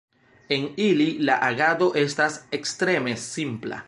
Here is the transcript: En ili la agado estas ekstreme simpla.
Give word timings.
En 0.55 0.63
ili 0.85 1.05
la 1.29 1.35
agado 1.49 1.89
estas 2.03 2.39
ekstreme 2.61 3.15
simpla. 3.27 3.79